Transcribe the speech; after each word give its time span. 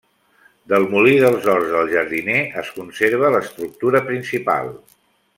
Del 0.71 0.85
Molí 0.93 1.11
dels 1.23 1.43
Horts 1.51 1.67
del 1.73 1.91
Jardiner 1.91 2.37
es 2.63 2.71
conserva 2.77 3.29
l'estructura 3.35 4.01
principal. 4.09 4.73